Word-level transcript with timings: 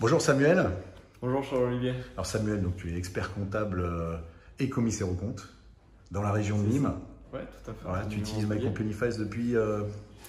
Bonjour 0.00 0.20
Samuel. 0.20 0.70
Bonjour 1.20 1.42
Charles-Olivier. 1.44 1.94
Alors 2.14 2.26
Samuel, 2.26 2.62
donc 2.62 2.76
tu 2.76 2.92
es 2.92 2.96
expert 2.98 3.32
comptable 3.32 3.80
euh, 3.80 4.16
et 4.58 4.68
commissaire 4.68 5.08
aux 5.08 5.14
comptes 5.14 5.48
dans 6.10 6.22
la 6.22 6.32
région 6.32 6.58
de 6.60 6.66
Nîmes. 6.66 6.92
Ouais, 7.32 7.40
tout 7.64 7.70
à 7.70 7.74
fait. 7.74 7.80
Voilà, 7.84 8.04
tu 8.06 8.18
utilises 8.18 8.46
My. 8.46 8.60
Company 8.62 8.92
Files 8.92 9.18
depuis 9.18 9.56
euh, 9.56 9.82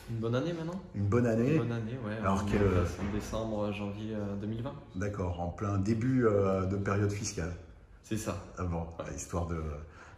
Une 0.09 0.17
bonne 0.17 0.35
année 0.35 0.53
maintenant 0.53 0.81
une 0.95 1.05
bonne 1.05 1.27
année. 1.27 1.53
Une 1.55 1.59
bonne 1.63 1.71
année, 1.73 1.99
ouais. 2.05 2.17
Alors, 2.21 2.45
quel, 2.45 2.61
en 2.61 2.65
euh, 2.65 2.83
décembre, 3.13 3.71
janvier 3.73 4.13
euh, 4.15 4.35
2020. 4.41 4.73
D'accord, 4.95 5.39
en 5.41 5.49
plein 5.49 5.77
début 5.77 6.21
de 6.23 6.75
période 6.77 7.11
fiscale. 7.11 7.51
C'est 8.03 8.17
ça, 8.17 8.37
Avant, 8.57 8.95
histoire 9.15 9.47
de, 9.47 9.57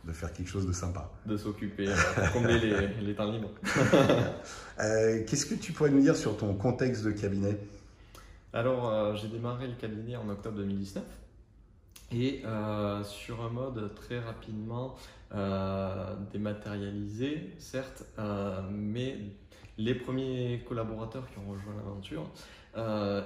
de 0.05 0.11
faire 0.11 0.32
quelque 0.34 0.50
chose 0.50 0.68
de 0.68 0.73
sympa. 0.73 1.09
de 1.25 1.38
s'occuper, 1.38 1.88
combler 2.34 2.59
les, 2.59 2.88
les 3.02 3.16
temps 3.16 3.32
libres. 3.32 3.50
Euh, 4.79 5.23
Qu'est-ce 5.25 5.45
que 5.45 5.55
tu 5.55 5.71
pourrais 5.71 5.89
nous 5.89 6.02
dire 6.02 6.16
sur 6.18 6.38
ton 6.38 6.54
contexte 6.54 7.04
de 7.05 7.11
cabinet? 7.11 7.57
Alors, 8.57 8.89
euh, 8.89 9.13
j'ai 9.13 9.27
démarré 9.27 9.67
le 9.67 9.75
cabinet 9.75 10.15
en 10.15 10.27
octobre 10.29 10.57
2019 10.57 11.03
et 12.11 12.41
euh, 12.43 13.04
sur 13.04 13.43
un 13.43 13.49
mode 13.49 13.93
très 13.93 14.18
rapidement 14.18 14.95
euh, 15.36 16.15
dématérialisé, 16.33 17.54
certes, 17.59 18.04
mais 18.71 19.19
les 19.77 19.93
premiers 19.93 20.65
collaborateurs 20.68 21.29
qui 21.29 21.37
ont 21.37 21.51
rejoint 21.51 21.75
l'aventure 21.75 22.27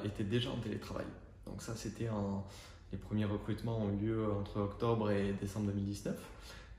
étaient 0.04 0.26
déjà 0.26 0.50
en 0.50 0.58
télétravail. 0.58 1.06
Donc 1.46 1.62
ça, 1.62 1.78
c'était 1.78 2.10
en... 2.10 2.46
Les 2.92 2.98
premiers 2.98 3.24
recrutements 3.24 3.80
ont 3.80 3.90
eu 3.94 4.08
lieu 4.08 4.34
entre 4.34 4.60
octobre 4.60 5.12
et 5.12 5.32
décembre 5.40 5.68
2019. 5.68 6.14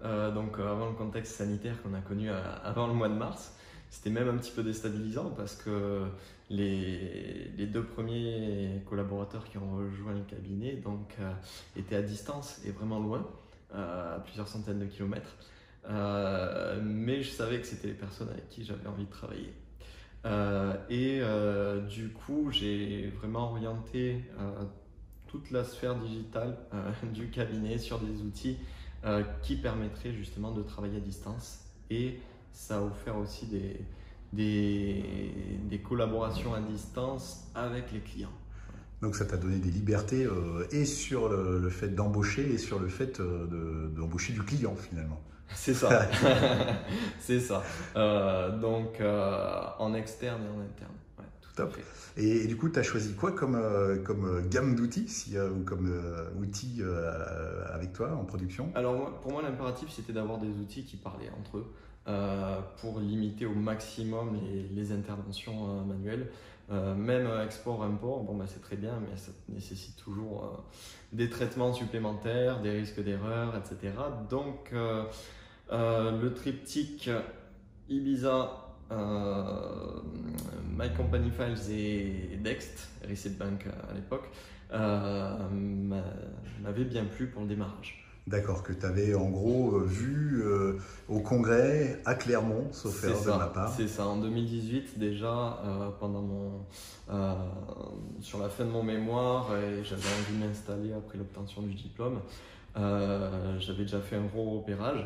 Euh, 0.05 0.30
donc 0.30 0.58
avant 0.58 0.88
le 0.88 0.94
contexte 0.94 1.36
sanitaire 1.36 1.80
qu'on 1.82 1.94
a 1.94 2.00
connu 2.00 2.28
avant 2.28 2.86
le 2.86 2.92
mois 2.92 3.08
de 3.08 3.14
mars, 3.14 3.56
c'était 3.92 4.09
même 4.09 4.27
un 4.30 4.38
petit 4.38 4.51
peu 4.51 4.62
déstabilisant 4.62 5.34
parce 5.37 5.55
que 5.55 6.06
les, 6.48 7.50
les 7.59 7.66
deux 7.66 7.84
premiers 7.84 8.83
collaborateurs 8.87 9.45
qui 9.45 9.59
ont 9.59 9.77
rejoint 9.77 10.14
le 10.14 10.23
cabinet 10.23 10.73
donc, 10.77 11.14
euh, 11.20 11.30
étaient 11.77 11.97
à 11.97 12.02
distance 12.02 12.62
et 12.64 12.70
vraiment 12.70 12.98
loin, 12.98 13.28
euh, 13.75 14.16
à 14.16 14.20
plusieurs 14.20 14.48
centaines 14.48 14.78
de 14.78 14.86
kilomètres. 14.86 15.36
Euh, 15.91 16.81
mais 16.83 17.22
je 17.22 17.31
savais 17.33 17.61
que 17.61 17.66
c'était 17.66 17.89
les 17.89 17.94
personnes 17.94 18.31
avec 18.31 18.48
qui 18.48 18.64
j'avais 18.64 18.86
envie 18.86 19.05
de 19.05 19.11
travailler. 19.11 19.53
Et 20.88 21.20
du 21.91 22.09
coup, 22.12 22.50
j'ai 22.50 23.12
vraiment 23.19 23.50
orienté 23.50 24.25
toute 25.27 25.50
la 25.50 25.64
sphère 25.64 25.97
digitale 25.97 26.56
du 27.12 27.28
cabinet 27.28 27.77
sur 27.77 27.98
des 27.98 28.22
outils 28.22 28.56
qui 29.42 29.56
permettraient 29.56 30.14
justement 30.14 30.53
de 30.53 30.62
travailler 30.62 30.97
à 30.97 31.00
distance. 31.00 31.59
Et 31.91 32.20
ça 32.53 32.78
a 32.78 32.81
offert 32.83 33.17
aussi 33.17 33.47
des, 33.47 33.81
des, 34.33 35.33
des 35.64 35.78
collaborations 35.81 36.55
à 36.55 36.61
distance 36.61 37.50
avec 37.55 37.92
les 37.92 38.00
clients. 38.00 38.33
Donc 39.00 39.17
ça 39.17 39.25
t'a 39.27 39.36
donné 39.36 39.59
des 39.59 39.70
libertés 39.70 40.25
euh, 40.25 40.67
et 40.70 40.84
sur 40.84 41.28
le, 41.28 41.59
le 41.59 41.70
fait 41.70 41.89
d'embaucher 41.89 42.53
et 42.53 42.59
sur 42.59 42.78
le 42.78 42.89
fait 42.89 43.20
euh, 43.20 43.47
de- 43.47 43.89
d'embaucher 43.97 44.33
du 44.33 44.42
client 44.42 44.77
finalement. 44.77 45.20
C'est 45.55 45.75
ça. 45.75 46.09
C'est 47.19 47.41
ça. 47.41 47.62
Euh, 47.97 48.56
donc 48.59 49.00
euh, 49.00 49.61
en 49.78 49.94
externe 49.94 50.42
et 50.44 50.48
en 50.48 50.61
interne. 50.61 50.94
Ouais, 51.19 51.25
tout 51.41 51.62
à 51.62 51.66
Top. 51.66 51.72
fait. 51.72 51.87
Et, 52.16 52.44
et 52.44 52.47
du 52.47 52.56
coup, 52.56 52.69
tu 52.70 52.78
as 52.78 52.83
choisi 52.83 53.14
quoi 53.14 53.33
comme, 53.33 53.59
comme 54.05 54.48
gamme 54.48 54.75
d'outils 54.75 55.09
si, 55.09 55.39
ou 55.39 55.64
comme 55.64 55.92
outils 56.41 56.83
avec 57.72 57.92
toi 57.92 58.14
en 58.14 58.25
production? 58.25 58.72
Alors 58.75 59.20
pour 59.20 59.33
moi, 59.33 59.42
l'impératif, 59.42 59.91
c'était 59.91 60.12
d'avoir 60.12 60.39
des 60.39 60.48
outils 60.48 60.84
qui 60.84 60.97
parlaient 60.97 61.31
entre 61.39 61.59
eux 61.59 61.72
pour 62.05 62.98
limiter 63.00 63.47
au 63.47 63.55
maximum 63.55 64.39
les, 64.75 64.92
interventions 64.92 65.70
euh, 65.70 65.84
manuelles. 65.84 66.28
Euh, 66.70 66.94
même 66.94 67.27
euh, 67.27 67.44
export-import, 67.44 68.22
bon, 68.22 68.36
bah, 68.36 68.44
c'est 68.47 68.62
très 68.62 68.77
bien, 68.77 68.98
mais 69.00 69.17
ça 69.17 69.33
nécessite 69.48 69.97
toujours 69.97 70.44
euh, 70.44 70.77
des 71.12 71.28
traitements 71.28 71.72
supplémentaires, 71.72 72.62
des 72.62 72.70
risques 72.70 73.03
d'erreur, 73.03 73.55
etc. 73.56 73.92
Donc, 74.31 74.70
euh, 74.72 75.05
euh, 75.72 76.19
le 76.20 76.33
triptyque 76.33 77.11
Ibiza, 77.88 78.50
euh, 78.91 80.00
My 80.76 80.93
Company 80.94 81.31
Files 81.31 81.71
et 81.76 82.37
Dext, 82.38 82.88
Receipt 83.09 83.37
Bank 83.38 83.66
à 83.91 83.93
l'époque, 83.94 84.31
euh, 84.72 85.49
m'a- 85.50 86.03
m'avait 86.62 86.84
bien 86.84 87.05
plu 87.05 87.26
pour 87.26 87.43
le 87.43 87.49
démarrage. 87.49 88.12
D'accord, 88.28 88.62
que 88.62 88.72
tu 88.72 88.87
avais 88.87 89.15
en 89.15 89.28
gros 89.31 89.75
euh, 89.75 89.84
vu 89.84 90.43
euh, 90.44 90.78
au 91.09 91.19
congrès 91.21 92.00
à 92.05 92.15
Clermont, 92.15 92.69
sauf 92.71 93.03
erreur 93.03 93.21
de 93.21 93.31
ma 93.31 93.47
part. 93.49 93.75
c'est 93.77 93.88
ça. 93.88 94.06
En 94.06 94.19
2018, 94.19 94.97
déjà, 94.97 95.60
euh, 95.65 95.88
pendant 95.99 96.22
mon, 96.22 96.53
euh, 97.11 97.34
sur 98.21 98.38
la 98.38 98.49
fin 98.49 98.65
de 98.65 98.71
mon 98.71 98.84
mémoire, 98.84 99.49
et 99.56 99.82
j'avais 99.82 100.03
envie 100.03 100.38
de 100.38 100.47
m'installer 100.47 100.93
après 100.93 101.19
l'obtention 101.19 101.62
du 101.62 101.75
diplôme, 101.75 102.21
j'avais 102.77 103.82
déjà 103.82 104.00
fait 104.00 104.16
un 104.16 104.25
gros 104.27 104.59
repérage 104.59 105.05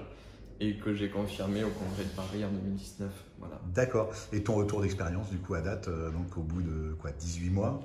et 0.60 0.76
que 0.76 0.94
j'ai 0.94 1.08
confirmé 1.10 1.64
au 1.64 1.70
congrès 1.70 2.04
de 2.04 2.14
Paris 2.14 2.44
en 2.44 2.50
2019. 2.50 3.10
Voilà. 3.38 3.60
D'accord. 3.74 4.10
Et 4.32 4.42
ton 4.42 4.54
retour 4.54 4.82
d'expérience 4.82 5.30
du 5.30 5.38
coup 5.38 5.54
à 5.54 5.62
date, 5.62 5.88
donc 5.88 6.36
au 6.36 6.42
bout 6.42 6.62
de 6.62 6.94
quoi 7.00 7.10
18 7.12 7.50
mois? 7.50 7.80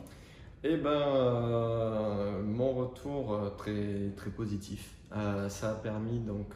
Eh 0.63 0.77
ben, 0.77 0.89
euh, 0.91 2.43
mon 2.43 2.73
retour 2.73 3.33
euh, 3.33 3.49
très, 3.57 4.11
très 4.15 4.29
positif. 4.29 4.93
Euh, 5.11 5.49
ça 5.49 5.71
a 5.71 5.73
permis 5.73 6.19
donc 6.19 6.53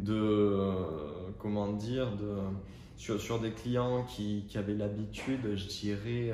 de, 0.00 0.58
comment 1.38 1.72
dire, 1.72 2.16
de, 2.16 2.38
sur, 2.96 3.20
sur 3.20 3.38
des 3.38 3.50
clients 3.50 4.04
qui, 4.04 4.46
qui 4.48 4.56
avaient 4.56 4.74
l'habitude, 4.74 5.54
je 5.54 5.66
dirais, 5.66 6.32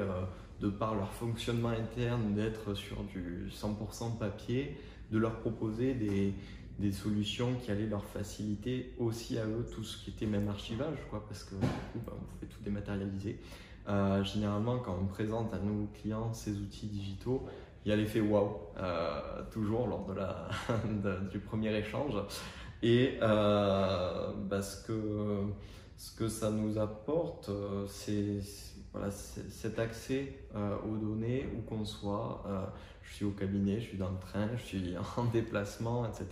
de 0.60 0.68
par 0.68 0.94
leur 0.94 1.12
fonctionnement 1.12 1.70
interne, 1.70 2.34
d'être 2.34 2.74
sur 2.74 3.02
du 3.04 3.48
100% 3.50 4.18
papier, 4.18 4.76
de 5.10 5.18
leur 5.18 5.40
proposer 5.40 5.94
des, 5.94 6.32
des 6.78 6.92
solutions 6.92 7.54
qui 7.62 7.70
allaient 7.70 7.86
leur 7.86 8.04
faciliter 8.04 8.92
aussi 8.98 9.38
à 9.38 9.46
eux 9.46 9.66
tout 9.74 9.84
ce 9.84 10.02
qui 10.02 10.10
était 10.10 10.26
même 10.26 10.48
archivage, 10.48 10.98
quoi, 11.10 11.24
parce 11.26 11.44
que 11.44 11.54
du 11.56 11.60
coup, 11.60 12.00
ben, 12.06 12.12
on 12.16 12.24
pouvait 12.24 12.46
tout 12.46 12.62
dématérialiser. 12.62 13.38
Euh, 13.88 14.22
généralement, 14.22 14.78
quand 14.78 14.96
on 15.00 15.06
présente 15.06 15.52
à 15.54 15.58
nos 15.58 15.86
clients 15.94 16.32
ces 16.32 16.58
outils 16.58 16.86
digitaux, 16.86 17.42
il 17.84 17.90
y 17.90 17.92
a 17.92 17.96
l'effet 17.96 18.20
waouh, 18.20 18.58
euh, 18.78 19.42
toujours 19.50 19.88
lors 19.88 20.06
de 20.06 20.14
la, 20.14 20.48
du 21.30 21.40
premier 21.40 21.74
échange. 21.76 22.14
Et 22.82 23.18
euh, 23.22 24.32
bah, 24.48 24.62
ce, 24.62 24.86
que, 24.86 25.42
ce 25.96 26.16
que 26.16 26.28
ça 26.28 26.50
nous 26.50 26.78
apporte, 26.78 27.50
c'est 27.88 28.40
voilà, 28.92 29.10
cet 29.10 29.78
accès 29.78 30.46
aux 30.54 30.96
données, 30.96 31.48
où 31.56 31.62
qu'on 31.62 31.84
soit. 31.84 32.44
Je 33.02 33.14
suis 33.16 33.24
au 33.24 33.30
cabinet, 33.32 33.78
je 33.80 33.88
suis 33.88 33.98
dans 33.98 34.10
le 34.10 34.18
train, 34.18 34.48
je 34.56 34.62
suis 34.62 34.94
en 35.16 35.24
déplacement, 35.24 36.06
etc. 36.06 36.26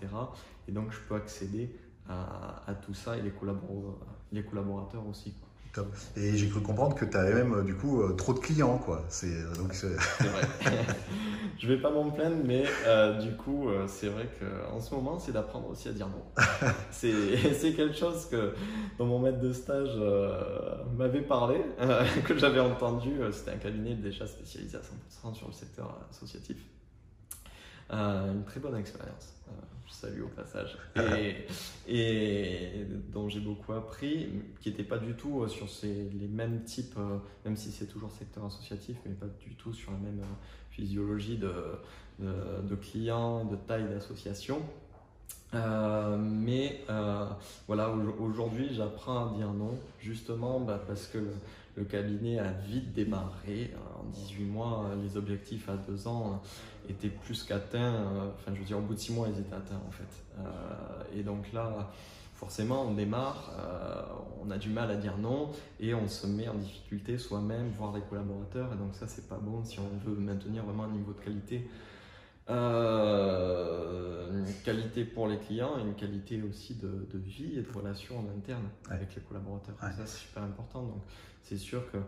Et 0.69 0.73
donc, 0.73 0.93
je 0.93 1.01
peux 1.01 1.15
accéder 1.17 1.75
à, 2.09 2.75
tout 2.83 2.95
ça 2.95 3.17
et 3.17 3.23
les, 3.23 3.31
collabor- 3.31 3.99
les 4.33 4.43
collaborateurs 4.43 5.07
aussi. 5.07 5.35
Top. 5.73 5.87
Et 6.17 6.37
j'ai 6.37 6.49
cru 6.49 6.61
comprendre 6.61 6.97
que 6.97 7.05
tu 7.05 7.17
avais 7.17 7.33
même 7.35 7.53
euh, 7.55 7.63
du 7.63 7.75
coup 7.77 8.01
euh, 8.03 8.13
trop 8.15 8.33
de 8.33 8.41
clients 8.41 8.77
quoi. 8.79 9.05
C'est 9.09 9.33
euh, 9.33 9.53
donc 9.55 9.73
c'est- 9.73 9.97
C'est 10.19 10.27
vrai. 10.27 10.43
je 11.59 11.67
vais 11.69 11.77
pas 11.77 11.91
m'en 11.91 12.11
plaindre, 12.11 12.39
mais 12.45 12.65
euh, 12.87 13.21
du 13.21 13.37
coup, 13.37 13.69
euh, 13.69 13.87
c'est 13.87 14.09
vrai 14.09 14.29
qu'en 14.41 14.81
ce 14.81 14.93
moment, 14.95 15.19
c'est 15.21 15.31
d'apprendre 15.33 15.69
aussi 15.71 15.89
à 15.89 15.93
dire 15.93 16.09
non. 16.09 16.25
c'est 16.91 17.73
quelque 17.77 17.95
chose 17.97 18.27
que 18.27 18.53
dont 18.99 19.07
mon 19.07 19.21
maître 19.21 19.39
de 19.39 19.53
stage 19.53 19.93
euh, 19.97 20.43
m'avait 20.97 21.23
parlé, 21.23 21.61
que 22.27 22.37
j'avais 22.37 22.61
entendu. 22.61 23.13
C'était 23.33 23.53
un 23.53 23.59
cabinet 23.59 23.95
déjà 23.95 24.27
spécialisé 24.27 24.77
à 24.77 24.81
100% 24.81 25.35
sur 25.35 25.47
le 25.47 25.53
secteur 25.53 26.01
associatif. 26.11 26.57
Euh, 27.93 28.33
une 28.33 28.45
très 28.45 28.61
bonne 28.61 28.77
expérience. 28.77 29.35
Euh, 29.49 29.53
je 29.89 29.93
salue 29.93 30.23
au 30.23 30.29
passage. 30.29 30.77
Et, 30.97 31.47
et 31.89 32.85
dont 33.13 33.29
j'ai 33.29 33.41
beaucoup 33.41 33.73
appris, 33.73 34.29
qui 34.61 34.71
n'était 34.71 34.85
pas 34.85 34.99
du 34.99 35.15
tout 35.15 35.43
euh, 35.43 35.49
sur 35.49 35.69
ces, 35.69 36.09
les 36.11 36.29
mêmes 36.29 36.63
types, 36.63 36.95
euh, 36.99 37.19
même 37.45 37.57
si 37.57 37.73
c'est 37.73 37.87
toujours 37.87 38.13
secteur 38.13 38.45
associatif, 38.45 38.97
mais 39.05 39.13
pas 39.13 39.27
du 39.45 39.55
tout 39.57 39.73
sur 39.73 39.91
la 39.91 39.99
même 39.99 40.23
physiologie 40.71 41.37
de, 41.37 41.53
de, 42.21 42.33
de 42.69 42.75
clients, 42.77 43.45
de 43.45 43.57
taille 43.57 43.89
d'association. 43.89 44.63
Mais 45.53 46.85
voilà, 47.67 47.91
au- 47.91 48.23
aujourd'hui, 48.23 48.69
j'apprends 48.73 49.33
à 49.33 49.37
dire 49.37 49.53
non, 49.53 49.77
justement 49.99 50.61
bah, 50.61 50.81
parce 50.87 51.09
que 51.09 51.19
le, 51.77 51.85
cabinet 51.85 52.39
a 52.39 52.53
vite 52.53 52.93
démarré. 52.93 53.73
En 53.99 54.05
18 54.11 54.45
mois, 54.45 54.91
les 55.03 55.17
objectifs 55.17 55.69
à 55.69 55.77
2 55.77 56.09
ans 56.09 56.33
euh, 56.33 56.91
étaient 56.91 57.09
plus 57.09 57.43
qu'atteints. 57.45 57.95
euh, 57.95 58.31
Enfin, 58.35 58.53
je 58.55 58.61
veux 58.61 58.67
dire, 58.67 58.79
au 58.79 58.83
bout 58.83 58.95
de 58.95 58.99
6 58.99 59.13
mois, 59.13 59.29
ils 59.29 59.41
étaient 59.41 59.55
atteints 59.55 59.81
en 59.87 59.91
fait. 59.91 60.25
Euh, 60.39 61.19
et 61.19 61.23
donc 61.23 61.53
là, 61.53 61.91
forcément, 62.35 62.83
on 62.83 62.95
démarre, 62.95 63.53
on 64.43 64.51
a 64.51 64.57
du 64.57 64.71
mal 64.71 64.91
à 64.91 64.97
dire 64.97 65.19
non 65.19 65.51
et 65.79 65.93
on 65.95 66.09
se 66.09 66.27
met 66.27 66.49
en 66.49 66.55
difficulté 66.55 67.19
soi-même, 67.19 67.71
voire 67.77 67.95
les 67.95 68.01
collaborateurs. 68.01 68.73
Et 68.73 68.77
donc 68.77 68.95
ça, 68.95 69.07
c'est 69.07 69.29
pas 69.29 69.39
bon 69.39 69.63
si 69.65 69.79
on 69.79 70.09
veut 70.09 70.17
maintenir 70.17 70.65
vraiment 70.65 70.85
un 70.85 70.93
niveau 70.93 71.13
de 71.13 71.21
qualité. 71.21 71.69
Qualité 74.73 75.05
pour 75.05 75.29
les 75.29 75.39
clients 75.39 75.79
et 75.79 75.83
une 75.83 75.95
qualité 75.95 76.43
aussi 76.43 76.75
de, 76.75 77.09
de 77.13 77.19
vie 77.19 77.59
et 77.59 77.63
de 77.63 77.73
relation 77.73 78.19
en 78.19 78.37
interne 78.37 78.69
avec 78.89 79.15
les 79.15 79.23
collaborateurs. 79.23 79.75
Ouais. 79.83 79.91
Ça, 79.93 80.07
c'est 80.07 80.27
super 80.27 80.43
important. 80.43 80.83
Donc, 80.83 81.03
c'est 81.43 81.59
sûr 81.59 81.91
que 81.91 81.99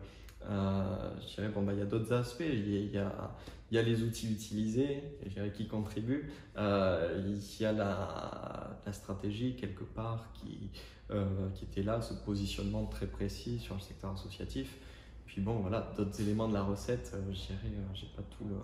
je 0.44 1.34
dirais, 1.34 1.48
bon, 1.48 1.62
bah, 1.62 1.72
il 1.72 1.78
y 1.78 1.82
a 1.82 1.86
d'autres 1.86 2.12
aspects. 2.12 2.44
Il 2.46 2.90
y, 2.92 2.98
a, 2.98 3.36
il 3.70 3.76
y 3.76 3.78
a 3.78 3.82
les 3.82 4.02
outils 4.02 4.32
utilisés 4.32 5.02
qui 5.54 5.68
contribuent. 5.68 6.30
il 6.56 7.40
y 7.60 7.64
a 7.64 7.72
la, 7.72 8.76
la, 8.84 8.92
stratégie 8.92 9.54
quelque 9.54 9.84
part 9.84 10.32
qui, 10.34 10.70
qui 11.54 11.64
était 11.64 11.82
là, 11.82 12.00
ce 12.00 12.14
positionnement 12.14 12.86
très 12.86 13.06
précis 13.06 13.60
sur 13.60 13.74
le 13.76 13.80
secteur 13.80 14.10
associatif. 14.12 14.78
Puis 15.32 15.40
bon, 15.40 15.60
voilà, 15.60 15.90
d'autres 15.96 16.20
éléments 16.20 16.46
de 16.46 16.52
la 16.52 16.62
recette, 16.62 17.16
je 17.30 17.46
dirais, 17.46 17.72
j'ai 17.94 18.06
pas 18.14 18.22
tout 18.36 18.44
le 18.44 18.54
euh, 18.54 18.58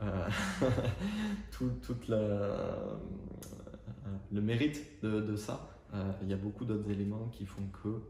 tout, 1.50 1.70
toute 1.82 2.10
euh, 2.10 2.94
le 4.32 4.40
mérite 4.40 5.02
de, 5.02 5.20
de 5.20 5.36
ça. 5.36 5.68
Euh, 5.94 6.12
il 6.22 6.28
y 6.28 6.32
a 6.32 6.36
beaucoup 6.36 6.64
d'autres 6.64 6.90
éléments 6.90 7.28
qui 7.32 7.46
font 7.46 7.66
que. 7.82 8.00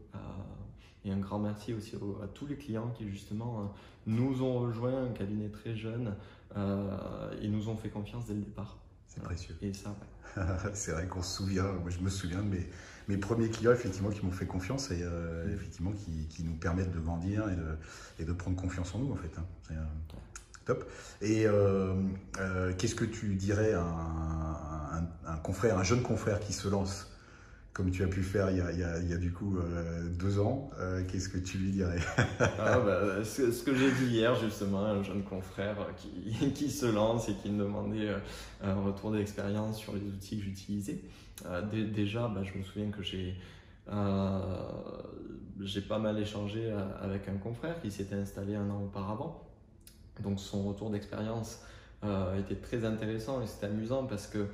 et 1.05 1.11
un 1.11 1.17
grand 1.17 1.39
merci 1.39 1.73
aussi 1.73 1.95
à 1.95 2.27
tous 2.27 2.45
les 2.45 2.57
clients 2.57 2.91
qui 2.97 3.09
justement 3.09 3.73
nous 4.05 4.43
ont 4.43 4.59
rejoint, 4.59 5.05
un 5.05 5.13
cabinet 5.13 5.49
très 5.49 5.75
jeune, 5.75 6.13
et 6.55 7.47
nous 7.47 7.69
ont 7.69 7.75
fait 7.75 7.89
confiance 7.89 8.25
dès 8.27 8.33
le 8.33 8.41
départ. 8.41 8.77
C'est 9.07 9.23
précieux. 9.23 9.55
Et 9.61 9.73
ça, 9.73 9.95
c'est 10.73 10.91
vrai 10.91 11.07
qu'on 11.07 11.23
se 11.23 11.37
souvient, 11.37 11.71
moi 11.73 11.89
je 11.89 11.99
me 11.99 12.09
souviens 12.09 12.43
de 12.43 12.49
mes, 12.49 12.69
mes 13.07 13.17
premiers 13.17 13.49
clients 13.49 13.71
effectivement 13.71 14.09
qui 14.09 14.23
m'ont 14.25 14.31
fait 14.31 14.45
confiance 14.45 14.91
et 14.91 15.03
effectivement 15.53 15.93
qui, 15.93 16.27
qui, 16.27 16.43
nous 16.43 16.55
permettent 16.55 16.91
de 16.91 16.99
grandir 16.99 17.49
et 17.49 17.55
de, 17.55 17.77
et 18.19 18.25
de, 18.25 18.33
prendre 18.33 18.57
confiance 18.57 18.93
en 18.93 18.99
nous 18.99 19.11
en 19.13 19.15
fait. 19.15 19.31
Hein. 19.39 19.73
Et 21.21 21.45
euh, 21.45 21.93
euh, 22.39 22.73
qu'est-ce 22.77 22.95
que 22.95 23.05
tu 23.05 23.35
dirais 23.35 23.73
à 23.73 25.01
un, 25.27 25.37
confrère, 25.37 25.77
un 25.77 25.83
jeune 25.83 26.01
confrère 26.01 26.39
qui 26.39 26.53
se 26.53 26.67
lance 26.67 27.07
comme 27.73 27.91
tu 27.91 28.03
as 28.03 28.07
pu 28.07 28.23
faire 28.23 28.51
il 28.51 28.57
y 28.57 29.13
a, 29.13 29.17
du 29.17 29.31
coup 29.31 29.57
euh, 29.57 30.09
deux 30.09 30.39
ans, 30.39 30.69
qu'est-ce 31.07 31.29
que 31.29 31.37
tu 31.37 31.57
lui 31.59 31.71
dirais? 31.71 31.99
Ah, 32.39 32.79
bah, 32.79 33.23
ce, 33.23 33.63
que 33.63 33.73
j'ai 33.73 33.91
dit 33.91 34.07
hier 34.07 34.35
justement, 34.35 34.83
un 34.83 35.01
jeune 35.01 35.23
confrère 35.23 35.77
qui, 35.95 36.51
qui, 36.53 36.69
se 36.69 36.85
lance 36.85 37.29
et 37.29 37.33
qui 37.35 37.49
me 37.49 37.63
demandait 37.63 38.09
un 38.61 38.75
retour 38.81 39.11
d'expérience 39.11 39.77
sur 39.77 39.93
les 39.93 40.01
outils 40.01 40.39
que 40.39 40.43
j'utilisais. 40.43 40.99
déjà, 41.71 42.27
bah, 42.27 42.41
je 42.43 42.57
me 42.57 42.63
souviens 42.63 42.91
que 42.91 43.03
j'ai 43.03 43.35
j'ai 45.61 45.81
pas 45.81 45.99
mal 45.99 46.19
échangé 46.19 46.73
avec 47.01 47.29
un 47.29 47.37
confrère 47.37 47.81
qui 47.81 47.91
s'était 47.91 48.15
installé 48.15 48.55
un 48.55 48.69
an 48.69 48.83
auparavant 48.83 49.48
donc 50.21 50.39
son 50.39 50.63
retour 50.63 50.89
d'expérience 50.89 51.61
euh, 52.05 52.39
était 52.39 52.55
très 52.55 52.85
intéressant 52.85 53.41
et 53.41 53.47
c'était 53.47 53.65
amusant 53.65 54.05
parce 54.05 54.27
que 54.27 54.47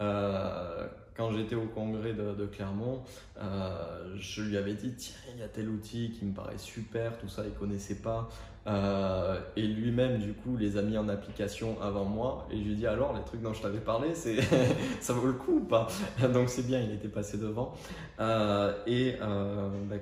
euh, 0.00 0.86
quand 1.16 1.32
j'étais 1.32 1.54
au 1.54 1.64
congrès 1.64 2.12
de, 2.12 2.46
Clermont, 2.46 3.00
euh, 3.38 4.14
je 4.16 4.42
lui 4.42 4.58
avais 4.58 4.74
dit 4.74 4.92
tiens 4.92 5.16
il 5.34 5.40
y 5.40 5.42
a 5.42 5.48
tel 5.48 5.70
outil 5.70 6.10
qui 6.10 6.26
me 6.26 6.34
paraît 6.34 6.58
super, 6.58 7.16
tout 7.18 7.28
ça 7.28 7.42
il 7.46 7.52
connaissait 7.52 8.02
pas. 8.02 8.28
et 9.56 9.62
lui-même 9.62 10.18
du 10.18 10.34
coup 10.34 10.58
les 10.58 10.76
a 10.76 10.82
mis 10.82 10.98
en 10.98 11.08
application 11.08 11.80
avant 11.80 12.04
moi 12.04 12.46
et 12.50 12.58
je 12.58 12.64
lui 12.64 12.72
ai 12.72 12.76
dit 12.76 12.86
alors 12.86 13.14
les 13.14 13.22
trucs 13.22 13.40
dont 13.40 13.54
je 13.54 13.62
t'avais 13.62 13.80
parlé 13.80 14.14
ça 15.00 15.14
vaut 15.14 15.26
le 15.26 15.32
coup 15.32 15.56
ou 15.56 15.64
pas? 15.64 15.88
Donc 16.34 16.50
c'est 16.50 16.66
bien 16.66 16.80
il 16.80 16.92
était 16.92 17.08
passé 17.08 17.38
devant 17.38 17.72
et 18.86 19.16
bah, 19.18 19.96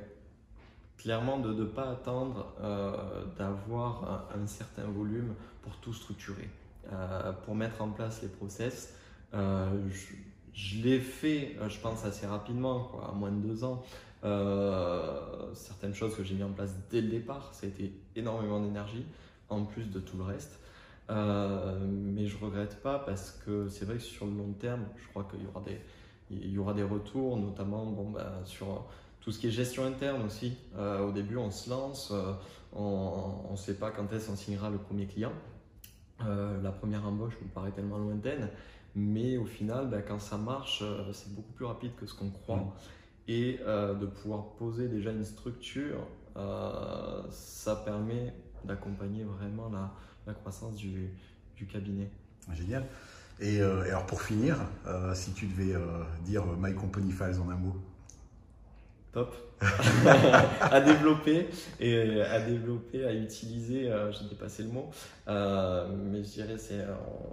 clairement 0.99 1.39
de 1.39 1.53
ne 1.53 1.65
pas 1.65 1.91
attendre 1.91 2.53
euh, 2.61 3.25
d'avoir 3.39 4.29
un, 4.35 4.47
certain 4.47 4.85
volume 4.85 5.35
pour 5.63 5.77
tout 5.77 5.95
structurer, 5.95 6.51
euh, 6.93 7.33
pour 7.45 7.55
mettre 7.55 7.81
en 7.81 7.91
place 7.91 8.21
les 8.23 8.29
process. 8.29 8.95
Euh, 9.35 9.71
je, 10.53 10.83
l'ai 10.83 10.99
fait, 10.99 11.57
je 11.69 11.79
pense, 11.79 12.05
assez 12.05 12.27
rapidement, 12.27 12.81
quoi, 12.81 13.11
à 13.11 13.13
moins 13.13 13.31
de 13.31 13.41
deux 13.47 13.65
ans. 13.65 13.83
certaines 15.55 15.95
choses 15.95 16.17
que 16.17 16.25
j'ai 16.25 16.35
mis 16.35 16.43
en 16.43 16.51
place 16.51 16.75
dès 16.91 17.01
le 17.01 17.09
départ, 17.09 17.55
ça 17.55 17.67
a 17.67 17.69
été 17.69 17.93
énormément 18.17 18.61
d'énergie, 18.61 19.07
en 19.49 19.65
plus 19.65 19.85
de 19.85 20.01
tout 20.01 20.17
le 20.17 20.25
reste. 20.25 20.59
mais 21.09 22.27
je 22.27 22.37
regrette 22.39 22.83
pas 22.83 22.99
parce 22.99 23.31
que 23.47 23.69
c'est 23.69 23.85
vrai 23.85 23.97
que 23.99 24.03
sur 24.03 24.27
le 24.27 24.33
long 24.33 24.53
terme, 24.59 24.85
je 24.97 25.07
crois 25.11 25.29
qu'il 25.31 25.45
y 25.45 25.47
aura 25.47 25.61
des, 25.61 25.81
il 26.31 26.51
y 26.51 26.59
aura 26.59 26.75
des 26.75 26.83
retours, 26.83 27.37
notamment 27.37 27.87
bon, 27.87 28.11
bah, 28.11 28.41
sur 28.45 28.85
tout 29.29 29.33
ce 29.33 29.41
qui 29.41 29.49
est 29.49 29.51
gestion 29.51 29.85
interne 29.85 30.23
aussi. 30.23 30.57
Euh, 30.79 31.07
au 31.07 31.13
début, 31.13 31.37
on 31.37 31.51
se 31.51 31.69
lance, 31.69 32.13
euh, 32.13 32.33
on 32.73 33.51
ne 33.51 33.57
sait 33.57 33.75
pas 33.75 33.91
quand 33.91 34.11
est-ce 34.11 34.29
qu'on 34.29 34.37
signera 34.37 34.71
le 34.71 34.79
premier 34.79 35.05
client. 35.05 35.35
Euh, 36.25 36.59
la 36.63 36.73
première 36.73 37.07
embauche 37.07 37.35
me 37.43 37.49
paraît 37.49 37.73
tellement 37.73 37.99
lointaine, 37.99 38.49
mais 38.95 39.37
au 39.37 39.45
final, 39.45 39.91
ben, 39.91 40.01
quand 40.01 40.19
ça 40.19 40.39
marche, 40.39 40.83
c'est 41.13 41.31
beaucoup 41.35 41.53
plus 41.53 41.67
rapide 41.67 41.91
que 41.97 42.07
ce 42.07 42.15
qu'on 42.15 42.31
croit. 42.31 42.57
Mm. 42.57 42.73
Et 43.29 43.59
de 43.59 44.07
pouvoir 44.07 44.55
poser 44.55 44.89
déjà 44.89 45.11
une 45.11 45.27
structure, 45.27 46.07
ça 46.35 47.77
permet 47.85 48.33
d'accompagner 48.65 49.25
vraiment 49.25 49.71
la, 50.27 50.33
croissance 50.33 50.75
du, 50.77 51.11
du, 51.55 51.67
cabinet. 51.67 52.11
Génial. 52.55 52.87
Et, 53.41 53.61
alors 53.61 54.07
pour 54.07 54.23
finir, 54.23 54.57
si 55.13 55.35
tu 55.35 55.49
devais 55.49 55.75
dire 56.25 56.47
My 56.59 56.75
Company 56.75 57.13
Files 57.13 57.39
en 57.39 57.51
un 57.51 57.57
mot 57.57 57.77
à 60.61 60.81
développer 60.81 61.49
et 61.81 61.95
euh, 61.95 62.33
à 62.33 62.41
développer, 62.41 63.05
à 63.05 63.13
utiliser, 63.13 63.91
euh, 63.91 64.13
j'ai 64.13 64.25
dépassé 64.27 64.63
le 64.63 64.69
mot, 64.69 64.91
euh, 65.27 65.89
mais 65.97 66.23
je 66.23 66.31
dirais 66.31 66.59
c'est 66.59 66.85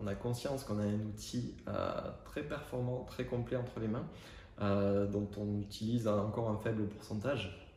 on 0.01 0.07
a 0.07 0.15
conscience 0.15 0.63
qu'on 0.63 0.79
a 0.79 0.83
un 0.83 0.99
outil 1.01 1.53
très 2.25 2.41
performant, 2.41 3.03
très 3.03 3.25
complet 3.25 3.57
entre 3.57 3.79
les 3.79 3.87
mains, 3.87 4.07
dont 4.59 5.29
on 5.37 5.59
utilise 5.59 6.07
encore 6.07 6.49
un 6.49 6.57
faible 6.57 6.87
pourcentage 6.87 7.69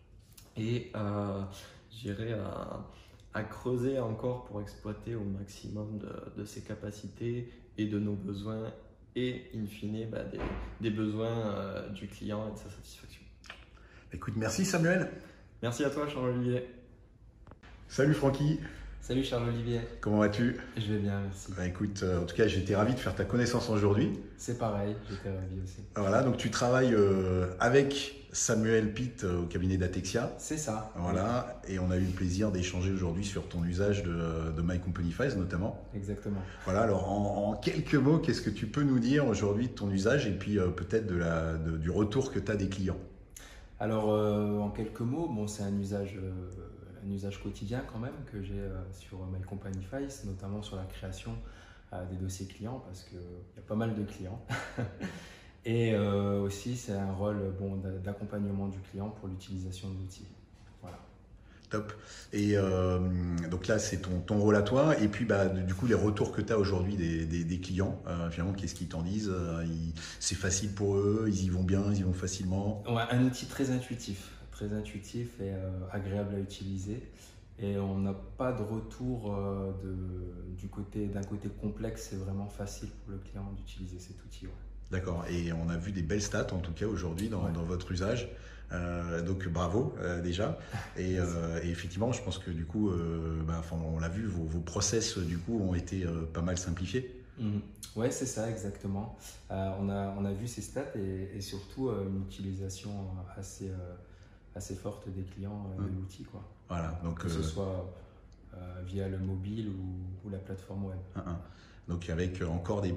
et 0.57 0.93
j'irai 1.91 2.33
à, 2.33 2.87
à, 3.35 3.43
creuser 3.43 3.99
encore 3.99 4.45
pour 4.45 4.63
exploiter 4.63 5.15
au 5.15 5.25
maximum 5.25 5.99
de, 6.37 6.45
ses 6.45 6.63
capacités 6.63 7.53
et 7.77 7.87
de 7.87 7.99
nos 7.99 8.15
besoins 8.15 8.73
et 9.15 9.51
in 9.55 9.67
fine 9.67 10.09
bah, 10.11 10.25
des, 10.81 10.91
besoins 10.91 11.89
du 11.93 12.09
client 12.09 12.49
et 12.49 12.53
de 12.53 12.57
sa 12.57 12.71
satisfaction. 12.71 13.28
Écoute, 14.13 14.35
merci 14.37 14.65
Samuel. 14.65 15.11
Merci 15.63 15.85
à 15.85 15.91
toi 15.91 16.09
Charles-Olivier. 16.09 16.67
Salut 17.89 18.15
Francky. 18.15 18.59
Salut 19.03 19.23
Charles-Olivier. 19.23 19.81
Comment 20.01 20.19
vas-tu? 20.19 20.57
Je 20.77 20.93
vais 20.93 20.99
bien, 20.99 21.21
merci. 21.21 21.53
Bah, 21.57 21.67
écoute, 21.67 22.01
euh, 22.03 22.23
en 22.23 22.25
tout 22.25 22.35
cas, 22.35 22.47
j'étais 22.47 22.75
ravi 22.75 22.95
de 22.95 22.99
faire 22.99 23.15
ta 23.15 23.25
connaissance 23.25 23.69
aujourd'hui. 23.69 24.19
C'est 24.37 24.59
pareil, 24.59 24.97
j'étais 25.11 25.29
ravi 25.29 25.61
aussi. 25.63 25.81
Voilà, 25.97 26.23
donc 26.23 26.39
tu 26.39 26.51
travailles 26.51 26.95
euh, 26.95 27.47
avec 27.61 28.27
Samuel 28.33 28.93
Pitt 28.93 29.25
euh, 29.25 29.43
au 29.43 29.47
cabinet 29.47 29.77
d'Atexia. 29.77 30.35
C'est 30.39 30.59
ça. 30.59 30.91
Voilà, 30.97 31.61
et 31.69 31.79
on 31.79 31.91
a 31.91 31.97
eu 31.97 32.05
le 32.05 32.13
plaisir 32.13 32.51
d'échanger 32.51 32.93
aujourd'hui 32.93 33.25
sur 33.25 33.47
ton 33.49 33.63
usage 33.65 34.03
de, 34.05 34.53
de, 34.57 34.63
My 34.63 34.79
Company 34.79 35.13
Files 35.13 35.37
notamment. 35.37 35.87
Exactement. 35.95 36.41
Voilà, 36.65 36.83
alors 36.83 37.11
en, 37.11 37.55
quelques 37.57 37.95
mots, 37.95 38.19
qu'est-ce 38.19 38.43
que 38.43 38.51
tu 38.51 38.67
peux 38.67 38.83
nous 38.83 38.99
dire 39.01 39.27
aujourd'hui 39.27 39.69
de 39.69 39.75
ton 39.75 39.91
usage 39.91 40.27
et 40.27 40.33
puis 40.33 40.59
peut-être 40.77 41.07
de 41.07 41.77
du 41.77 41.91
retour 41.91 42.33
que 42.33 42.39
tu 42.39 42.51
as 42.51 42.57
des 42.57 42.69
clients? 42.69 42.99
Alors, 43.81 44.11
euh, 44.11 44.59
en 44.59 44.71
quelques 44.71 45.01
mots, 45.03 45.29
bon, 45.29 45.47
c'est 45.47 45.63
un 45.63 45.79
usage, 45.79 46.17
euh, 46.17 46.51
un 47.05 47.11
usage 47.11 47.41
quotidien 47.41 47.85
quand 47.93 48.01
même 48.01 48.25
que 48.31 48.43
j'ai 48.43 48.59
euh, 48.59 48.83
sur 48.93 49.25
My 49.27 49.41
Company 49.43 49.83
Face, 49.85 50.25
notamment 50.25 50.63
sur 50.63 50.77
la 50.77 50.85
création 50.85 51.33
des 52.11 52.17
dossiers 52.17 52.45
clients, 52.45 52.83
parce 52.85 53.03
qu'il 53.05 53.17
y 53.17 53.59
a 53.59 53.63
pas 53.67 53.75
mal 53.75 53.95
de 53.95 54.05
clients. 54.05 54.45
Et 55.65 55.97
aussi, 55.97 56.77
c'est 56.77 56.93
un 56.93 57.15
rôle 57.15 57.55
bon, 57.59 57.77
d'accompagnement 58.05 58.69
du 58.69 58.79
client 58.79 59.09
pour 59.09 59.27
l'utilisation 59.27 59.89
de 59.89 59.95
l'outil. 59.95 60.27
Top. 61.71 61.93
Et 62.33 62.53
euh, 62.55 62.99
donc 63.51 63.67
là, 63.67 63.79
c'est 63.79 63.99
ton, 63.99 64.39
rôle 64.39 64.57
à 64.57 64.63
toi. 64.63 64.99
Et 65.01 65.09
puis, 65.09 65.25
bah, 65.25 65.47
du 65.47 65.75
coup, 65.75 65.87
les 65.87 65.95
retours 65.95 66.33
que 66.33 66.41
tu 66.41 66.53
as 66.53 66.59
aujourd'hui 66.59 66.97
des, 66.97 67.61
clients, 67.61 68.01
euh, 68.07 68.31
finalement, 68.31 68.55
qu'est-ce 68.55 68.75
qu'ils 68.75 68.89
t'en 68.89 69.03
disent 69.03 69.31
euh, 69.33 69.65
C'est 70.21 70.35
facile 70.35 70.73
pour 70.73 70.97
eux 70.97 71.27
Ils 71.29 71.45
y 71.45 71.49
vont 71.49 71.63
bien 71.63 71.83
Ils 71.91 71.99
y 71.99 72.03
vont 72.03 72.13
facilement? 72.13 72.83
Ouais, 72.89 73.03
Un 73.11 73.25
outil 73.25 73.47
très 73.47 73.71
intuitif, 73.71 74.31
très 74.51 74.73
intuitif 74.73 75.41
et 75.41 75.53
agréable 75.93 76.35
à 76.35 76.39
utiliser. 76.39 77.03
Et 77.61 77.77
on 77.77 77.99
n'a 77.99 78.15
pas 78.15 78.53
de 78.53 78.63
retour 78.63 79.35
côté 80.71 81.07
d'un 81.07 81.23
côté 81.23 81.49
complexe. 81.49 82.09
C'est 82.11 82.17
vraiment 82.17 82.49
facile 82.49 82.89
pour 82.89 83.13
le 83.13 83.19
client 83.19 83.53
d'utiliser 83.57 83.99
cet 83.99 84.25
outil. 84.25 84.47
D'accord. 84.91 85.25
Et 85.31 85.53
on 85.53 85.69
a 85.69 85.77
vu 85.77 85.93
des 85.93 86.03
belles 86.03 86.23
stats, 86.23 86.53
en 86.53 86.59
tout 86.59 86.73
cas, 86.73 86.87
aujourd'hui, 86.87 87.29
dans, 87.29 87.49
dans 87.51 87.65
votre 87.65 87.93
usage. 87.93 88.29
Euh, 88.73 89.23
donc 89.23 89.49
bravo 89.49 89.95
euh, 89.99 90.21
déjà. 90.21 90.59
Euh, 90.99 91.61
et, 91.63 91.71
effectivement, 91.71 92.13
je 92.13 92.21
pense 92.23 92.39
que 92.39 92.51
du 92.51 92.65
coup, 92.65 92.91
bah, 93.47 93.63
on 93.71 94.01
l'a 94.01 94.09
vu, 94.09 94.27
vos, 94.27 94.61
process 94.61 95.17
du 95.19 95.39
coup 95.39 95.61
ont 95.61 95.75
été 95.75 96.05
pas 96.33 96.43
mal 96.43 96.59
simplifiés. 96.59 97.23
Mhm. 97.39 97.61
Ouais, 97.95 98.11
c'est 98.11 98.27
ça 98.27 98.51
exactement. 98.51 99.17
on, 99.49 99.89
a, 99.89 100.15
on 100.19 100.25
a 100.25 100.33
vu 100.33 100.49
ces 100.49 100.61
stats 100.61 100.93
et, 100.97 101.41
surtout 101.41 101.91
une 101.91 102.23
utilisation 102.23 102.91
assez, 103.37 103.71
assez 104.57 104.75
forte 104.75 105.09
des 105.09 105.23
clients 105.23 105.71
de 105.79 105.85
mmh. 105.85 105.97
l'outil. 106.01 106.25
Quoi. 106.25 106.43
Voilà, 106.69 107.01
donc, 107.05 107.21
que 107.21 107.29
ce 107.29 107.43
soit 107.43 107.89
via 108.85 109.09
le 109.09 109.19
mobile 109.19 109.69
ou, 109.69 110.31
la 110.31 110.39
plateforme 110.39 110.87
web. 110.87 110.99
Donc 111.87 112.11
avec 112.11 112.43
encore 112.43 112.83
des 112.83 112.95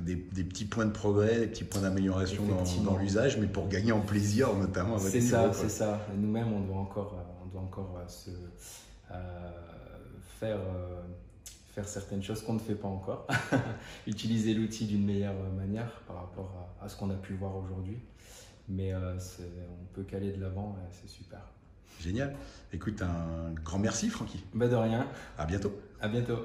des, 0.00 0.16
petits 0.16 0.64
points 0.64 0.86
de 0.86 0.92
progrès, 0.92 1.40
des 1.40 1.46
petits 1.46 1.64
points 1.64 1.82
d'amélioration 1.82 2.44
dans, 2.84 2.96
l'usage, 2.96 3.38
mais 3.38 3.46
pour 3.46 3.68
gagner 3.68 3.92
en 3.92 4.00
plaisir 4.00 4.54
notamment. 4.54 4.98
C'est 4.98 5.20
ça, 5.20 5.52
c'est 5.52 5.68
ça. 5.68 6.06
Nous-mêmes, 6.16 6.52
on 6.52 6.60
doit 6.60 6.76
encore, 6.76 7.14
euh, 7.14 7.44
on 7.44 7.48
doit 7.48 7.62
encore 7.62 7.98
euh, 7.98 8.08
se, 8.08 8.30
faire, 10.40 10.60
faire 11.74 11.88
certaines 11.88 12.22
choses 12.22 12.42
qu'on 12.42 12.54
ne 12.54 12.58
fait 12.58 12.74
pas 12.74 12.88
encore, 12.88 13.26
utiliser 14.06 14.54
l'outil 14.54 14.86
d'une 14.86 15.04
meilleure 15.04 15.34
manière 15.56 16.02
par 16.06 16.16
rapport 16.16 16.70
à, 16.80 16.84
à 16.84 16.88
ce 16.88 16.96
qu'on 16.96 17.10
a 17.10 17.16
pu 17.16 17.34
voir 17.34 17.56
aujourd'hui. 17.56 17.98
Mais 18.68 18.94
on 18.94 19.94
peut 19.94 20.02
caler 20.02 20.32
de 20.32 20.40
l'avant, 20.42 20.76
c'est 20.92 21.08
super. 21.08 21.40
Génial. 22.00 22.34
Écoute, 22.72 23.02
un 23.02 23.52
grand 23.64 23.78
merci, 23.78 24.08
Francky. 24.08 24.44
Bah 24.54 24.68
de 24.68 24.76
rien. 24.76 25.06
À 25.36 25.46
bientôt. 25.46 25.72
À 26.00 26.08
bientôt. 26.08 26.44